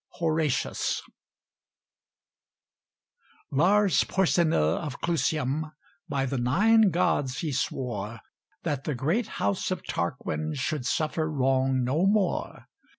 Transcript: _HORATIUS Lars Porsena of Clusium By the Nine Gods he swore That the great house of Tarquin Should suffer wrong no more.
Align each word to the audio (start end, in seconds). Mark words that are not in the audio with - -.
_HORATIUS 0.19 1.03
Lars 3.51 4.03
Porsena 4.05 4.77
of 4.81 4.99
Clusium 4.99 5.73
By 6.09 6.25
the 6.25 6.39
Nine 6.39 6.89
Gods 6.89 7.41
he 7.41 7.51
swore 7.51 8.19
That 8.63 8.85
the 8.85 8.95
great 8.95 9.27
house 9.37 9.69
of 9.69 9.85
Tarquin 9.85 10.55
Should 10.55 10.87
suffer 10.87 11.29
wrong 11.29 11.83
no 11.83 12.07
more. 12.07 12.65